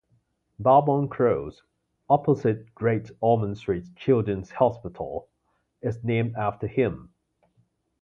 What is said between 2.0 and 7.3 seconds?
opposite Great Ormond Street Children's Hospital, is named after him.